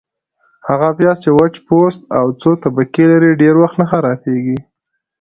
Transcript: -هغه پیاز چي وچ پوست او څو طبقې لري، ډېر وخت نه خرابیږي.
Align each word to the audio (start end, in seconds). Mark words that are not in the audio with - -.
-هغه 0.69 0.87
پیاز 0.97 1.17
چي 1.23 1.29
وچ 1.37 1.53
پوست 1.67 2.01
او 2.17 2.27
څو 2.41 2.49
طبقې 2.63 3.05
لري، 3.11 3.31
ډېر 3.41 3.55
وخت 3.61 3.75
نه 3.81 3.85
خرابیږي. 3.91 4.57